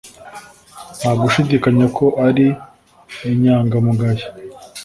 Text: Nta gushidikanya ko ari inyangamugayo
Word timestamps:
Nta 0.99 1.11
gushidikanya 1.21 1.85
ko 1.97 2.05
ari 2.27 2.47
inyangamugayo 3.31 4.25